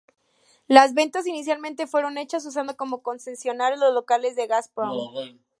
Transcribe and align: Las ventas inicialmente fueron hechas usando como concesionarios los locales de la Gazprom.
Las 0.67 0.95
ventas 0.95 1.27
inicialmente 1.27 1.85
fueron 1.85 2.17
hechas 2.17 2.43
usando 2.47 2.75
como 2.75 3.03
concesionarios 3.03 3.79
los 3.79 3.93
locales 3.93 4.35
de 4.35 4.47
la 4.47 4.55
Gazprom. 4.55 4.97